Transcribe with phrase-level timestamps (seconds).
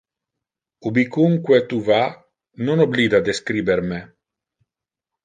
[0.89, 1.99] Ubicunque tu va,
[2.71, 4.01] non oblida de scriber me.